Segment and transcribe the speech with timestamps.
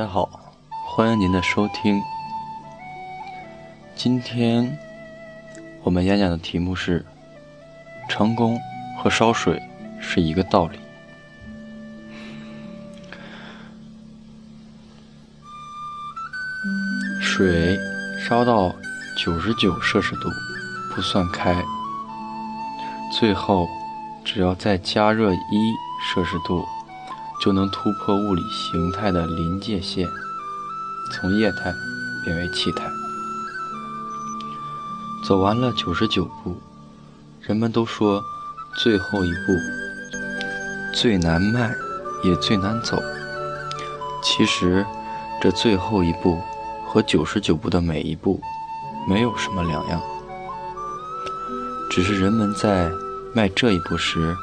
[0.00, 0.30] 大家好，
[0.86, 2.02] 欢迎您的收听。
[3.94, 4.78] 今天
[5.82, 7.04] 我们演讲的题目是：
[8.08, 8.58] 成功
[8.96, 9.60] 和烧水
[10.00, 10.78] 是一个道理。
[17.20, 17.78] 水
[18.26, 18.74] 烧到
[19.18, 20.30] 九十九摄氏度
[20.94, 21.62] 不算开，
[23.12, 23.68] 最后
[24.24, 26.64] 只要再加热一摄氏度。
[27.40, 30.08] 就能突破物理形态的临界线，
[31.12, 31.74] 从液态
[32.24, 32.90] 变为气态。
[35.26, 36.60] 走完了九十九步，
[37.40, 38.22] 人们都说
[38.76, 39.52] 最后一步
[40.94, 41.74] 最难迈，
[42.24, 43.02] 也最难走。
[44.22, 44.84] 其实，
[45.40, 46.38] 这最后一步
[46.86, 48.40] 和九十九步的每一步
[49.08, 50.00] 没有什么两样，
[51.90, 52.90] 只是人们在
[53.34, 54.36] 迈这一步时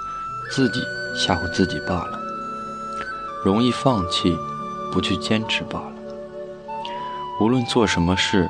[0.52, 0.82] 自己
[1.16, 2.17] 吓唬自己罢了。
[3.46, 4.36] 容易放弃，
[4.92, 5.94] 不去坚持罢了。
[7.40, 8.50] 无论做什么事，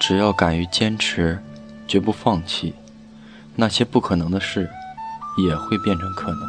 [0.00, 1.40] 只要敢于坚持，
[1.86, 2.74] 绝不放弃，
[3.54, 4.68] 那些不可能的事
[5.38, 6.40] 也会变成可能。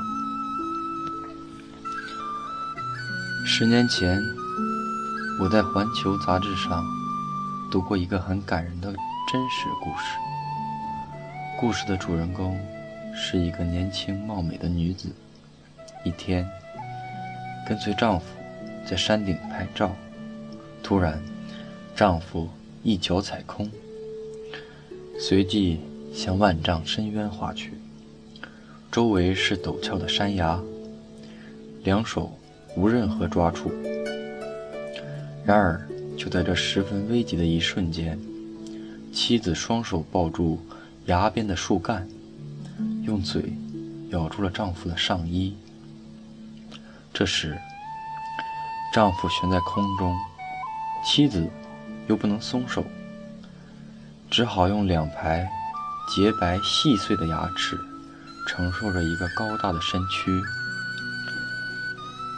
[3.46, 4.20] 十年前，
[5.40, 6.84] 我在《环球》杂志上
[7.72, 8.88] 读过一个很感人的
[9.32, 10.18] 真实故事。
[11.60, 12.60] 故事的主人公
[13.16, 15.10] 是一个年轻貌美的女子。
[16.04, 16.50] 一天。
[17.68, 18.26] 跟随丈夫
[18.86, 19.96] 在山顶拍照，
[20.82, 21.22] 突然，
[21.96, 22.50] 丈夫
[22.84, 23.70] 一脚踩空，
[25.20, 25.80] 随即
[26.14, 27.74] 向万丈深渊滑去。
[28.92, 30.60] 周围是陡峭的山崖，
[31.84, 32.38] 两手
[32.76, 33.72] 无任何抓处。
[35.46, 35.82] 然而，
[36.18, 38.20] 就在这十分危急的一瞬间，
[39.12, 40.60] 妻子双手抱住
[41.06, 42.08] 崖边的树干，
[43.04, 43.54] 用嘴
[44.10, 45.56] 咬住了丈夫的上衣。
[47.14, 47.56] 这时，
[48.92, 50.18] 丈夫悬在空中，
[51.06, 51.48] 妻子
[52.08, 52.84] 又不能松手，
[54.32, 55.48] 只好用两排
[56.10, 57.80] 洁白细碎的牙齿
[58.48, 60.42] 承受着一个高大的身躯。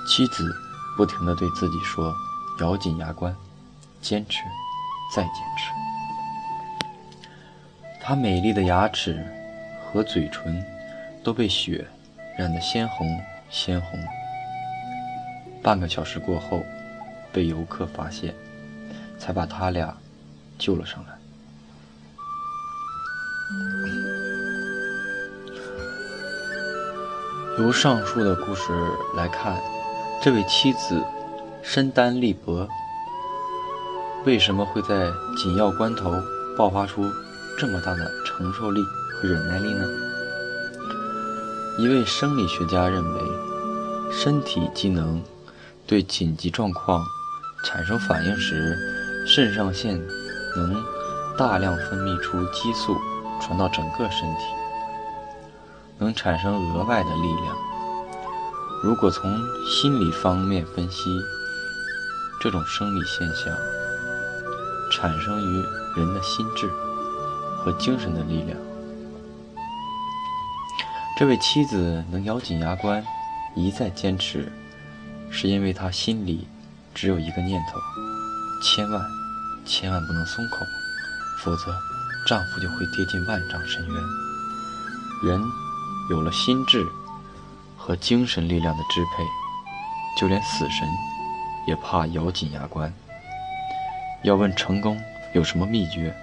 [0.05, 0.53] 妻子
[0.97, 2.13] 不停地对自己说
[2.59, 3.33] ：“咬紧牙关，
[4.01, 4.39] 坚持，
[5.15, 5.71] 再坚持。”
[8.03, 9.25] 她美丽的牙齿
[9.85, 10.61] 和嘴唇
[11.23, 11.87] 都被血
[12.37, 13.07] 染得鲜红
[13.49, 13.97] 鲜红。
[15.65, 16.63] 半个小时过后，
[17.33, 18.35] 被游客发现，
[19.17, 19.97] 才把他俩
[20.59, 21.17] 救了上来。
[27.57, 28.71] 由上述的故事
[29.17, 29.59] 来看，
[30.21, 31.03] 这位妻子
[31.63, 32.69] 身单力薄，
[34.23, 36.13] 为什么会在紧要关头
[36.55, 37.11] 爆发出
[37.57, 38.79] 这么大的承受力
[39.15, 39.83] 和忍耐力呢？
[41.79, 43.21] 一位生理学家认为，
[44.11, 45.19] 身体机能。
[45.87, 47.03] 对紧急状况
[47.63, 48.75] 产生反应时，
[49.27, 49.99] 肾上腺
[50.55, 50.83] 能
[51.37, 52.97] 大量分泌出激素，
[53.39, 54.43] 传到整个身体，
[55.99, 57.55] 能产生额外的力量。
[58.83, 59.31] 如果从
[59.67, 61.03] 心理方面分析，
[62.41, 63.55] 这种生理现象
[64.91, 65.63] 产生于
[65.95, 66.67] 人的心智
[67.57, 68.57] 和精神的力量。
[71.17, 73.03] 这位妻子能咬紧牙关，
[73.55, 74.51] 一再坚持。
[75.31, 76.47] 是因为她心里
[76.93, 77.77] 只有一个念头：
[78.63, 79.01] 千万、
[79.65, 80.65] 千万不能松口，
[81.43, 81.75] 否则
[82.27, 84.03] 丈夫就会跌进万丈深渊。
[85.23, 85.41] 人
[86.09, 86.85] 有了心智
[87.77, 89.23] 和精神力量的支配，
[90.19, 90.87] 就连死神
[91.67, 92.93] 也怕咬紧牙关。
[94.23, 94.99] 要问成功
[95.33, 96.15] 有什么秘诀？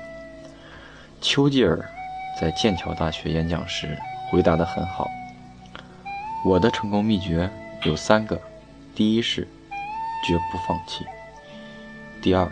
[1.20, 1.88] 丘吉尔
[2.40, 3.96] 在剑桥大学演讲时
[4.30, 5.08] 回答得很好
[6.44, 7.48] ：“我的成功秘诀
[7.84, 8.40] 有三个。”
[8.94, 9.48] 第一是
[10.26, 11.04] 绝不放弃，
[12.20, 12.50] 第二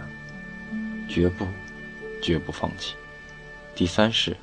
[1.09, 1.47] 绝不
[2.23, 2.95] 绝不放弃，
[3.75, 4.37] 第三是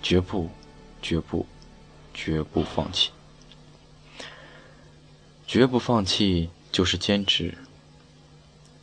[0.00, 0.48] 绝不
[1.02, 1.44] 绝不
[2.14, 3.10] 绝不放弃。
[5.46, 7.58] 绝不放弃就是坚持，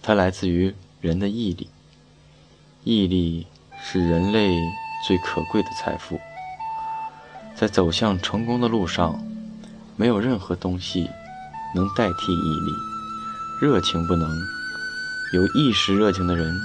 [0.01, 1.69] 它来自于人的毅力。
[2.83, 3.47] 毅力
[3.81, 4.59] 是人类
[5.05, 6.19] 最可贵的财富，
[7.55, 9.25] 在走向成功的路上，
[9.95, 11.09] 没有任何东西。
[11.75, 12.73] 能代替毅力，
[13.61, 14.29] 热情不能。
[15.33, 16.57] 有一时热情的人，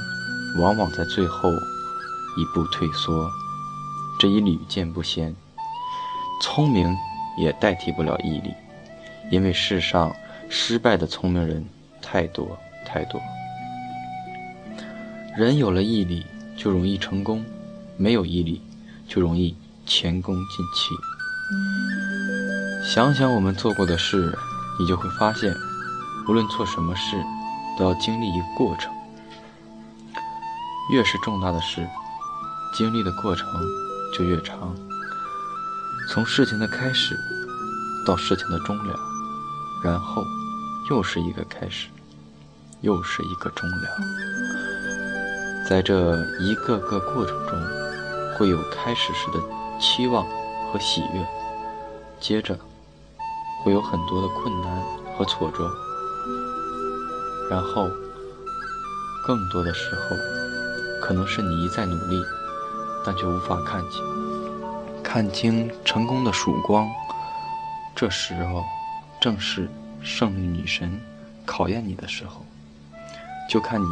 [0.61, 3.29] 往往在最后一步退缩，
[4.21, 5.35] 这已屡见不鲜。
[6.41, 6.97] 聪明
[7.39, 8.55] 也代替不了毅力，
[9.31, 10.15] 因为世上
[10.49, 11.65] 失败的聪明人
[12.01, 13.21] 太多太多。
[15.37, 16.25] 人有了毅力，
[16.57, 17.43] 就容易成功；
[17.97, 18.61] 没有毅力，
[19.09, 19.57] 就容易
[19.87, 20.95] 前功尽弃。
[22.95, 24.37] 想想我们做过的事。
[24.83, 25.57] 你就会发现，
[26.27, 27.17] 无论做什么事，
[27.79, 28.93] 都要经历一个过程。
[30.91, 31.89] 越是重大的事，
[32.77, 33.49] 经历的过程
[34.13, 34.75] 就越长。
[36.11, 37.17] 从事情的开始
[38.05, 38.99] 到事情的终了，
[39.85, 40.25] 然后
[40.91, 41.87] 又是一个开始，
[42.81, 43.89] 又是一个终了。
[45.71, 47.57] 在这一个个过程中，
[48.37, 49.39] 会有开始时的
[49.79, 50.27] 期望
[50.73, 51.25] 和喜悦，
[52.19, 52.59] 接着
[53.63, 54.83] 会有很多的困难
[55.17, 55.71] 和挫折，
[57.49, 57.89] 然后
[59.27, 60.17] 更多的时候，
[61.01, 62.21] 可能是你一再努力，
[63.05, 64.03] 但却无法看清。
[65.03, 66.89] 看清成功的曙光，
[67.95, 68.65] 这时候
[69.21, 69.69] 正是
[70.01, 70.99] 胜利女神
[71.45, 72.45] 考验你的时候，
[73.49, 73.87] 就看你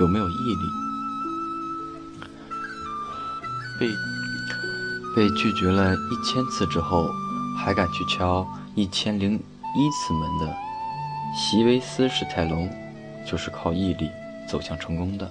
[0.00, 0.60] 有没有毅力。
[3.78, 3.88] 被
[5.16, 7.08] 被拒绝了一千次之后，
[7.56, 9.34] 还敢去敲一千零
[9.76, 10.56] 一次门的
[11.34, 12.68] 席维斯·史泰龙，
[13.24, 14.10] 就是靠毅力
[14.48, 15.30] 走向成功的。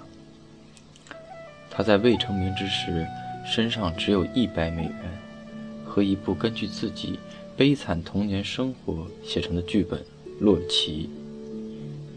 [1.69, 3.06] 他在未成名之时，
[3.45, 4.94] 身上只有一百美元。
[5.86, 7.19] 和一部根据自己
[7.56, 10.04] 悲惨童年生活写成的剧本
[10.39, 11.07] 洛奇，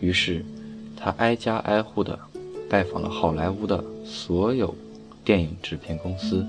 [0.01, 0.43] 于是
[0.97, 2.19] 他挨家挨户地
[2.71, 4.75] 拜访了好莱坞的所有
[5.23, 6.47] 电影制片公司，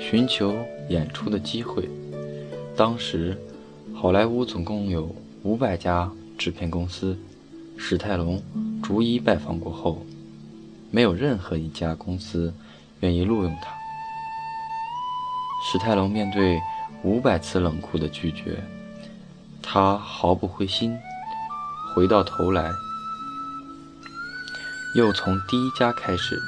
[0.00, 0.56] 寻求
[0.88, 1.88] 演出的机会。
[2.76, 3.38] 当时，
[4.04, 7.18] 好莱坞总共有五百家制片公司，
[7.78, 8.38] 史泰龙
[8.82, 10.04] 逐一拜访过后，
[10.90, 12.52] 没有任何一家公司
[13.00, 13.70] 愿意录用他。
[15.64, 16.60] 史泰龙面对
[17.02, 18.62] 五百次冷酷的拒绝，
[19.62, 20.94] 他毫不灰心，
[21.96, 22.70] 回到头来，
[24.98, 26.38] 又从第一家开始，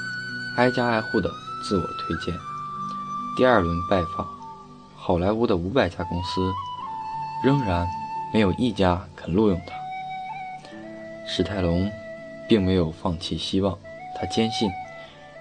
[0.58, 1.31] 挨家挨户的
[1.64, 2.38] 自我推荐。
[3.35, 4.29] 第二轮拜访，
[4.94, 6.53] 好莱坞的五百家公司，
[7.46, 7.88] 仍然
[8.32, 9.72] 没有一家肯录用他。
[11.25, 11.88] 史泰龙
[12.48, 13.78] 并没有放弃希望，
[14.16, 14.69] 他坚信，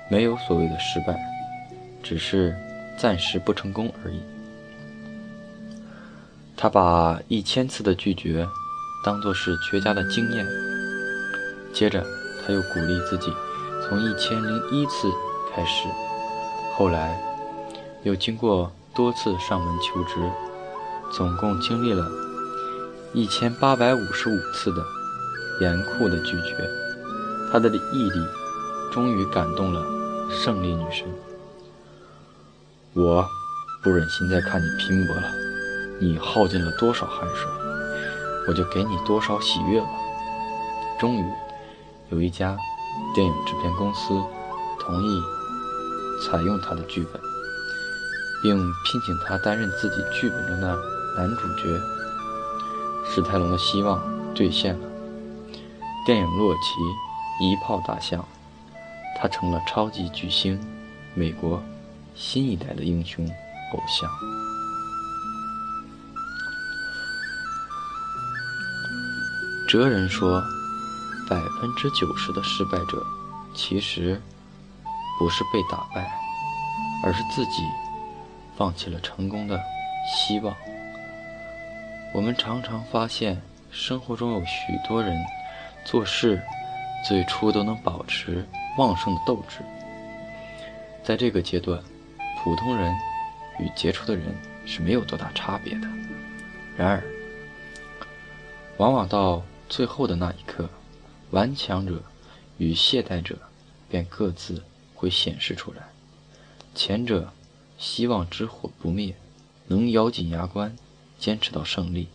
[0.07, 1.19] 没有所谓的失败，
[2.03, 2.55] 只是。
[2.97, 4.21] 暂时不成功而已。
[6.55, 8.47] 他把一千次的拒绝
[9.03, 10.45] 当作是绝佳的经验。
[11.73, 12.01] 接着，
[12.41, 13.29] 他又鼓励自己
[13.83, 15.11] 从一千零一次
[15.53, 15.89] 开始。
[16.77, 17.19] 后来，
[18.03, 20.15] 又经过多次上门求职，
[21.11, 22.09] 总共经历了
[23.13, 24.83] 一千八百五十五次的
[25.61, 26.55] 严酷的拒绝。
[27.51, 28.27] 他的毅力
[28.91, 29.85] 终于感动了
[30.29, 31.07] 胜利女神。
[32.93, 33.25] 我
[33.83, 35.23] 不忍心再看你拼搏了，
[36.01, 37.47] 你耗尽了多少汗水，
[38.47, 39.87] 我就给你多少喜悦吧。
[40.99, 41.25] 终于，
[42.09, 42.57] 有一家
[43.13, 44.13] 电影制片公司
[44.79, 45.21] 同意
[46.25, 47.21] 采用他的剧本，
[48.41, 50.77] 并聘请他担任自己剧本中的
[51.15, 51.79] 男主角。
[53.07, 54.01] 史泰龙的希望
[54.33, 54.89] 兑现了，
[56.05, 56.61] 电影《洛奇》
[57.43, 58.25] 一炮打响，
[59.17, 60.59] 他成了超级巨星，
[61.13, 61.61] 美国。
[62.17, 64.09] 新一代的英雄偶像。
[69.67, 70.41] 哲人说，
[71.29, 73.05] 百分之九十的失败者，
[73.53, 74.21] 其实
[75.19, 76.09] 不是被打败，
[77.03, 77.63] 而是自己
[78.57, 79.59] 放弃了成功的
[80.07, 80.55] 希望。
[82.15, 83.41] 我们常常发现，
[83.71, 85.21] 生活中有许多人
[85.83, 86.41] 做事
[87.05, 89.59] 最初都能保持旺盛的斗志，
[91.03, 91.83] 在这个阶段。
[92.41, 92.95] 普通人
[93.59, 94.33] 与杰出的人
[94.65, 95.87] 是没有多大差别的，
[96.77, 97.03] 然而，
[98.77, 100.69] 往往到最后的那一刻，
[101.31, 102.01] 顽强者
[102.59, 103.35] 与懈怠者
[103.89, 105.81] 便各自会显示出来。
[106.73, 107.33] 前者
[107.77, 109.15] 希望之火不灭，
[109.67, 110.73] 能咬紧牙关
[111.25, 112.05] 坚持到胜利；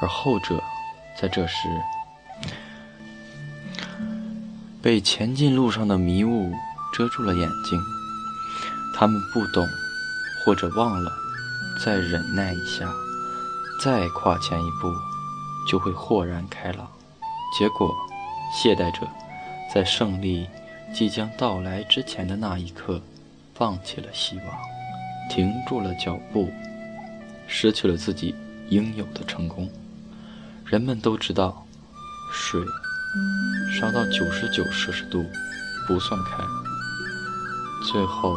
[0.00, 0.62] 而后者
[1.20, 1.56] 在这时
[4.80, 6.54] 被前进路上的迷雾
[6.94, 7.82] 遮住了眼睛。
[8.94, 9.66] 他们不懂，
[10.44, 11.10] 或者忘了，
[11.84, 12.88] 再忍耐一下，
[13.82, 14.92] 再跨前一步，
[15.68, 16.88] 就会豁然开朗。
[17.58, 17.92] 结果，
[18.54, 19.00] 懈怠者
[19.74, 20.46] 在胜利
[20.94, 23.02] 即将到来之前的那一刻，
[23.52, 24.46] 放弃了希望，
[25.28, 26.48] 停住了脚步，
[27.54, 28.34] 失去了自己
[28.70, 29.70] 应有的成功。
[30.64, 31.66] 人们都知道，
[32.32, 32.58] 水
[33.78, 35.22] 烧到九十九摄氏度
[35.86, 36.42] 不算开，
[37.92, 38.34] 最后。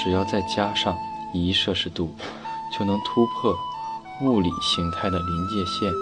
[0.00, 0.96] 只要再加上
[1.34, 2.16] 一摄氏度，
[2.76, 3.56] 就能突破
[4.22, 5.92] 物理形态的临界线，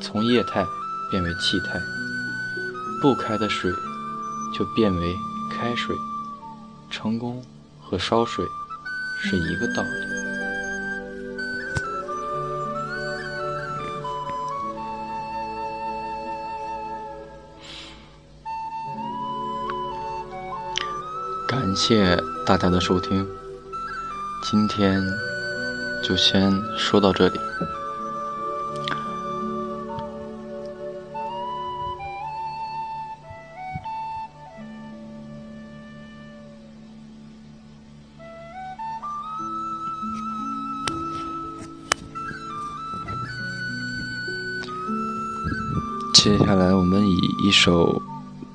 [0.00, 0.64] 从液态
[1.10, 1.80] 变为气态。
[3.02, 3.72] 不开的水
[4.56, 5.14] 就变为
[5.50, 5.94] 开水。
[6.88, 7.42] 成功
[7.80, 8.44] 和烧水
[9.20, 10.33] 是一个道理。
[21.74, 22.16] 谢
[22.46, 23.26] 大家的收听，
[24.42, 25.02] 今天
[26.02, 27.40] 就先说到这里。
[46.12, 48.00] 接下来，我们以一首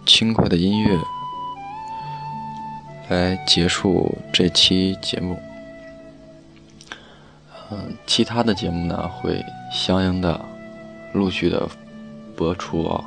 [0.05, 0.97] 轻快的音乐
[3.09, 5.37] 来结束这期节目。
[7.71, 10.39] 嗯，其他的节目呢会相应的
[11.13, 11.67] 陆续的
[12.35, 13.03] 播出啊，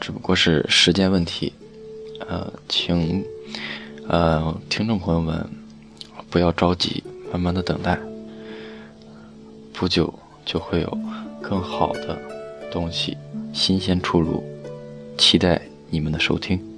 [0.00, 1.52] 只不过是时间问题。
[2.28, 3.24] 呃，请
[4.08, 5.48] 呃听众朋友们
[6.30, 7.02] 不要着急，
[7.32, 7.98] 慢慢的等待，
[9.72, 10.12] 不久
[10.44, 10.98] 就会有
[11.40, 12.18] 更好的
[12.70, 13.16] 东西。
[13.52, 14.42] 新鲜出炉，
[15.18, 15.60] 期待
[15.90, 16.71] 你们的收听。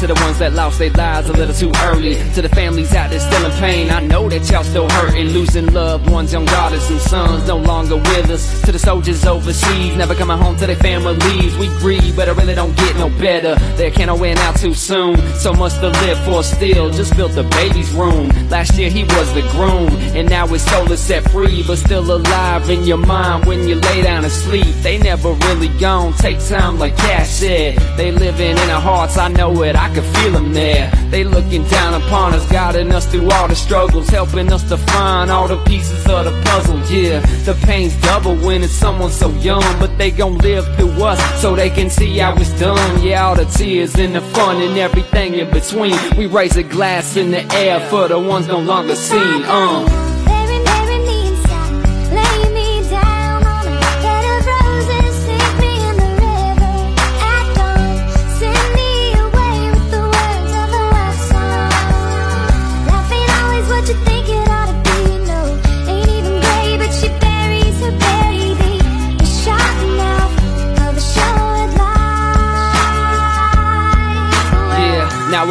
[0.00, 2.14] To the ones that lost their lives a little too early.
[2.32, 3.90] To the families out there still in pain.
[3.90, 5.28] I know that y'all still hurting.
[5.28, 8.62] Losing loved ones, young daughters and sons no longer with us.
[8.62, 11.56] To the soldiers overseas, never coming home to their families.
[11.58, 13.56] We grieve, but it really don't get no better.
[13.76, 15.18] They can't win out too soon.
[15.34, 16.90] So much to live for still.
[16.90, 18.30] Just built the baby's room.
[18.48, 19.90] Last year he was the groom.
[20.16, 23.74] And now his soul is set free, but still alive in your mind when you
[23.74, 24.74] lay down to sleep.
[24.82, 26.14] They never really gone.
[26.14, 27.76] Take time like Cash said.
[27.98, 30.90] They living in our hearts, I know it, I can feel them there.
[31.10, 35.30] They looking down upon us, guiding us through all the struggles, helping us to find
[35.30, 36.78] all the pieces of the puzzle.
[36.90, 41.20] Yeah, the pain's double when it's someone so young, but they gon' live through us
[41.40, 43.02] so they can see how it's done.
[43.02, 45.96] Yeah, all the tears and the fun and everything in between.
[46.16, 49.42] We raise a glass in the air for the ones no longer seen.
[49.44, 50.09] Uh.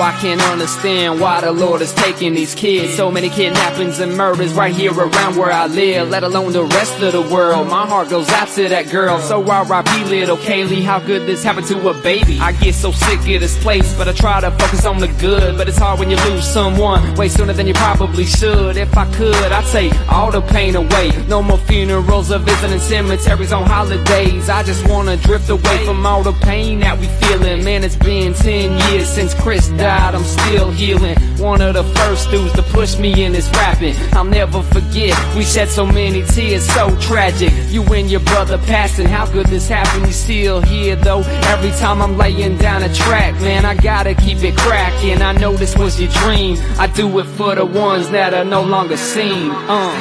[0.10, 2.96] I can't understand why the Lord is taking these kids.
[2.96, 7.00] So many kidnappings and murders right here around where I live, let alone the rest
[7.00, 7.68] of the world.
[7.68, 9.20] My heart goes out to that girl.
[9.20, 10.06] So R.I.P.
[10.06, 12.40] little Kaylee, how good this happened to a baby.
[12.40, 15.56] I get so sick of this place, but I try to focus on the good.
[15.58, 18.78] But it's hard when you lose someone way sooner than you probably should.
[18.78, 21.12] If I could, I'd take all the pain away.
[21.28, 24.50] No more funerals or visiting cemeteries on holidays.
[24.50, 27.64] I just wanna drift away from all the pain that we feeling.
[27.64, 31.18] Man, it's been 10 years since Chris died, died, I'm still healing.
[31.38, 33.96] One of the first dudes to push me in this rapping.
[34.14, 37.52] I'll never forget, we shed so many tears, so tragic.
[37.68, 40.06] You and your brother passing, how could this happen?
[40.06, 41.24] You still here though.
[41.54, 45.22] Every time I'm laying down a track, man, I gotta keep it cracking.
[45.22, 46.58] I know this was your dream.
[46.78, 49.52] I do it for the ones that are no longer seen.
[49.52, 49.96] Uh.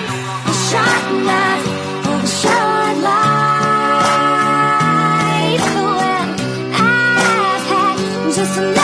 [0.71, 1.09] Shot
[8.39, 8.78] just a